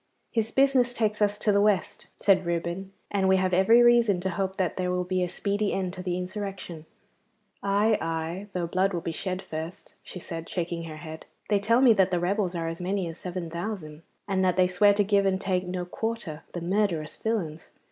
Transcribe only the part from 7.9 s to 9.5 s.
aye, though blood will be shed